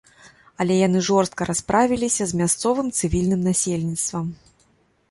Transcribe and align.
Але 0.63 0.77
яны 0.87 0.99
жорстка 1.09 1.47
расправіліся 1.51 2.23
з 2.33 2.41
мясцовым 2.43 2.87
цывільным 2.97 3.41
насельніцтвам. 3.51 4.35